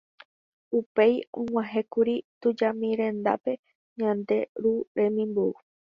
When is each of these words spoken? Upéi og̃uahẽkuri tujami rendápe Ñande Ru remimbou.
Upéi 0.77 1.13
og̃uahẽkuri 1.41 2.15
tujami 2.41 2.89
rendápe 2.99 3.53
Ñande 3.99 4.37
Ru 4.61 4.73
remimbou. 4.97 5.53